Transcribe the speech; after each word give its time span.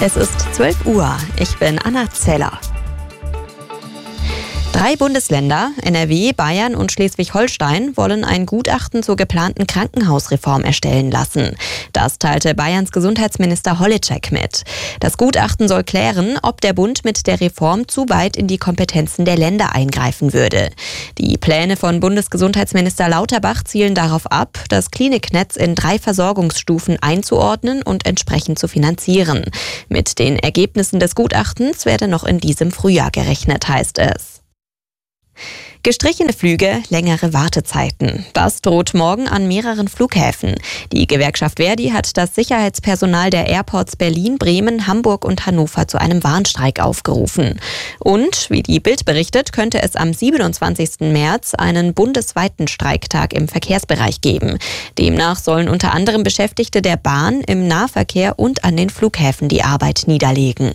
Es 0.00 0.16
ist 0.16 0.54
12 0.54 0.86
Uhr. 0.86 1.16
Ich 1.40 1.58
bin 1.58 1.76
Anna 1.80 2.08
Zeller. 2.08 2.52
Drei 4.78 4.94
Bundesländer, 4.94 5.72
NRW, 5.82 6.32
Bayern 6.32 6.76
und 6.76 6.92
Schleswig-Holstein, 6.92 7.96
wollen 7.96 8.22
ein 8.22 8.46
Gutachten 8.46 9.02
zur 9.02 9.16
geplanten 9.16 9.66
Krankenhausreform 9.66 10.62
erstellen 10.62 11.10
lassen. 11.10 11.56
Das 11.92 12.20
teilte 12.20 12.54
Bayerns 12.54 12.92
Gesundheitsminister 12.92 13.80
Holitschek 13.80 14.30
mit. 14.30 14.62
Das 15.00 15.16
Gutachten 15.16 15.66
soll 15.66 15.82
klären, 15.82 16.38
ob 16.44 16.60
der 16.60 16.74
Bund 16.74 17.04
mit 17.04 17.26
der 17.26 17.40
Reform 17.40 17.88
zu 17.88 18.08
weit 18.08 18.36
in 18.36 18.46
die 18.46 18.58
Kompetenzen 18.58 19.24
der 19.24 19.36
Länder 19.36 19.74
eingreifen 19.74 20.32
würde. 20.32 20.70
Die 21.18 21.38
Pläne 21.38 21.76
von 21.76 21.98
Bundesgesundheitsminister 21.98 23.08
Lauterbach 23.08 23.64
zielen 23.64 23.96
darauf 23.96 24.30
ab, 24.30 24.60
das 24.68 24.92
Kliniknetz 24.92 25.56
in 25.56 25.74
drei 25.74 25.98
Versorgungsstufen 25.98 26.98
einzuordnen 27.02 27.82
und 27.82 28.06
entsprechend 28.06 28.60
zu 28.60 28.68
finanzieren. 28.68 29.42
Mit 29.88 30.20
den 30.20 30.38
Ergebnissen 30.38 31.00
des 31.00 31.16
Gutachtens 31.16 31.84
werde 31.84 32.06
noch 32.06 32.22
in 32.22 32.38
diesem 32.38 32.70
Frühjahr 32.70 33.10
gerechnet, 33.10 33.66
heißt 33.66 33.98
es. 33.98 34.37
Gestrichene 35.84 36.32
Flüge, 36.32 36.82
längere 36.90 37.32
Wartezeiten. 37.32 38.26
Das 38.34 38.60
droht 38.60 38.94
morgen 38.94 39.28
an 39.28 39.46
mehreren 39.46 39.88
Flughäfen. 39.88 40.56
Die 40.92 41.06
Gewerkschaft 41.06 41.58
Verdi 41.58 41.90
hat 41.90 42.16
das 42.16 42.34
Sicherheitspersonal 42.34 43.30
der 43.30 43.46
Airports 43.46 43.96
Berlin, 43.96 44.38
Bremen, 44.38 44.86
Hamburg 44.86 45.24
und 45.24 45.46
Hannover 45.46 45.86
zu 45.86 46.00
einem 46.00 46.24
Warnstreik 46.24 46.80
aufgerufen. 46.80 47.60
Und, 48.00 48.50
wie 48.50 48.62
die 48.62 48.80
Bild 48.80 49.04
berichtet, 49.04 49.52
könnte 49.52 49.80
es 49.82 49.94
am 49.94 50.12
27. 50.12 51.12
März 51.12 51.54
einen 51.54 51.94
bundesweiten 51.94 52.68
Streiktag 52.68 53.32
im 53.32 53.48
Verkehrsbereich 53.48 54.20
geben. 54.20 54.58
Demnach 54.98 55.38
sollen 55.38 55.68
unter 55.68 55.94
anderem 55.94 56.24
Beschäftigte 56.24 56.82
der 56.82 56.96
Bahn 56.96 57.40
im 57.42 57.68
Nahverkehr 57.68 58.38
und 58.38 58.64
an 58.64 58.76
den 58.76 58.90
Flughäfen 58.90 59.48
die 59.48 59.62
Arbeit 59.62 60.02
niederlegen. 60.06 60.72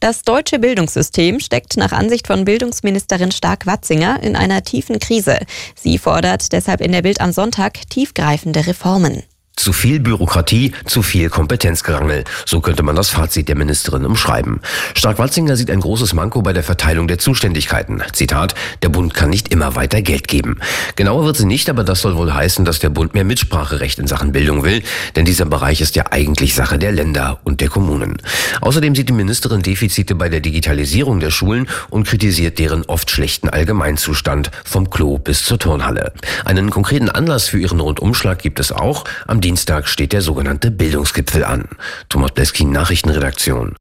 Das 0.00 0.22
deutsche 0.22 0.58
Bildungssystem 0.58 1.40
steckt 1.40 1.76
nach 1.76 1.92
Ansicht 1.92 2.26
von 2.26 2.44
Bildungsministerin 2.44 3.32
Stark-Watzinger 3.32 4.22
in 4.22 4.36
einer 4.36 4.62
tiefen 4.62 4.98
Krise. 4.98 5.38
Sie 5.74 5.98
fordert 5.98 6.52
deshalb 6.52 6.80
in 6.80 6.92
der 6.92 7.02
Bild 7.02 7.20
am 7.20 7.32
Sonntag 7.32 7.88
tiefgreifende 7.88 8.66
Reformen. 8.66 9.22
Zu 9.56 9.72
viel 9.72 10.00
Bürokratie, 10.00 10.72
zu 10.84 11.02
viel 11.02 11.30
Kompetenzgerangel. 11.30 12.24
So 12.44 12.60
könnte 12.60 12.82
man 12.82 12.94
das 12.94 13.08
Fazit 13.08 13.48
der 13.48 13.56
Ministerin 13.56 14.04
umschreiben. 14.04 14.60
Stark-Watzinger 14.94 15.56
sieht 15.56 15.70
ein 15.70 15.80
großes 15.80 16.12
Manko 16.12 16.42
bei 16.42 16.52
der 16.52 16.62
Verteilung 16.62 17.08
der 17.08 17.18
Zuständigkeiten. 17.18 18.02
Zitat, 18.12 18.54
der 18.82 18.90
Bund 18.90 19.14
kann 19.14 19.30
nicht 19.30 19.48
immer 19.48 19.74
weiter 19.74 20.02
Geld 20.02 20.28
geben. 20.28 20.60
Genauer 20.94 21.24
wird 21.24 21.38
sie 21.38 21.46
nicht, 21.46 21.70
aber 21.70 21.84
das 21.84 22.02
soll 22.02 22.16
wohl 22.16 22.34
heißen, 22.34 22.66
dass 22.66 22.80
der 22.80 22.90
Bund 22.90 23.14
mehr 23.14 23.24
Mitspracherecht 23.24 23.98
in 23.98 24.06
Sachen 24.06 24.32
Bildung 24.32 24.62
will, 24.62 24.82
denn 25.16 25.24
dieser 25.24 25.46
Bereich 25.46 25.80
ist 25.80 25.96
ja 25.96 26.04
eigentlich 26.10 26.54
Sache 26.54 26.78
der 26.78 26.92
Länder 26.92 27.40
und 27.42 27.62
der 27.62 27.70
Kommunen. 27.70 28.18
Außerdem 28.60 28.94
sieht 28.94 29.08
die 29.08 29.14
Ministerin 29.14 29.62
Defizite 29.62 30.14
bei 30.14 30.28
der 30.28 30.40
Digitalisierung 30.40 31.18
der 31.18 31.30
Schulen 31.30 31.66
und 31.88 32.06
kritisiert 32.06 32.58
deren 32.58 32.84
oft 32.84 33.10
schlechten 33.10 33.48
Allgemeinzustand 33.48 34.50
vom 34.64 34.90
Klo 34.90 35.16
bis 35.16 35.44
zur 35.44 35.58
Turnhalle. 35.58 36.12
Einen 36.44 36.68
konkreten 36.68 37.08
Anlass 37.08 37.48
für 37.48 37.58
ihren 37.58 37.80
Rundumschlag 37.80 38.38
gibt 38.38 38.60
es 38.60 38.70
auch. 38.70 39.04
Am 39.26 39.40
Dienstag 39.46 39.86
steht 39.86 40.12
der 40.12 40.22
sogenannte 40.22 40.72
Bildungsgipfel 40.72 41.44
an. 41.44 41.68
Thomas 42.08 42.32
Bleskin, 42.32 42.72
Nachrichtenredaktion. 42.72 43.76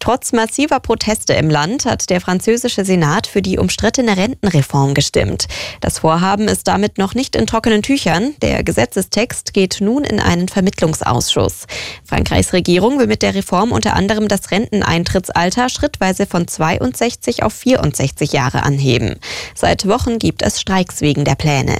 Trotz 0.00 0.32
massiver 0.32 0.80
Proteste 0.80 1.34
im 1.34 1.48
Land 1.48 1.84
hat 1.84 2.10
der 2.10 2.20
französische 2.20 2.84
Senat 2.84 3.28
für 3.28 3.42
die 3.42 3.58
umstrittene 3.58 4.16
Rentenreform 4.16 4.94
gestimmt. 4.94 5.46
Das 5.80 6.00
Vorhaben 6.00 6.48
ist 6.48 6.66
damit 6.66 6.98
noch 6.98 7.14
nicht 7.14 7.36
in 7.36 7.46
trockenen 7.46 7.84
Tüchern. 7.84 8.34
Der 8.42 8.64
Gesetzestext 8.64 9.54
geht 9.54 9.76
nun 9.80 10.02
in 10.02 10.18
einen 10.18 10.48
Vermittlungsausschuss. 10.48 11.66
Frankreichs 12.04 12.52
Regierung 12.52 12.98
will 12.98 13.06
mit 13.06 13.22
der 13.22 13.36
Reform 13.36 13.70
unter 13.70 13.94
anderem 13.94 14.26
das 14.26 14.50
Renteneintrittsalter 14.50 15.68
schrittweise 15.68 16.26
von 16.26 16.48
62 16.48 17.44
auf 17.44 17.52
64 17.52 18.32
Jahre 18.32 18.64
anheben. 18.64 19.14
Seit 19.54 19.86
Wochen 19.86 20.18
gibt 20.18 20.42
es 20.42 20.60
Streiks 20.60 21.02
wegen 21.02 21.24
der 21.24 21.36
Pläne. 21.36 21.76